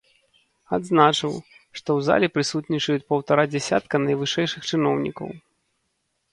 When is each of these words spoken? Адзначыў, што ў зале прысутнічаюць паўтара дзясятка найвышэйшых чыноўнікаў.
Адзначыў, 0.77 1.33
што 1.77 1.83
ў 1.83 1.99
зале 2.09 2.27
прысутнічаюць 2.39 3.05
паўтара 3.13 3.43
дзясятка 3.53 3.95
найвышэйшых 4.09 4.61
чыноўнікаў. 4.73 5.27